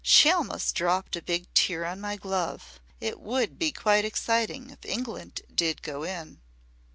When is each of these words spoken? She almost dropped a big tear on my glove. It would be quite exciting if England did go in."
She 0.03 0.31
almost 0.31 0.73
dropped 0.73 1.15
a 1.15 1.21
big 1.21 1.53
tear 1.53 1.85
on 1.85 2.01
my 2.01 2.15
glove. 2.15 2.79
It 2.99 3.19
would 3.19 3.59
be 3.59 3.71
quite 3.71 4.03
exciting 4.03 4.71
if 4.71 4.83
England 4.83 5.41
did 5.53 5.83
go 5.83 6.01
in." 6.01 6.41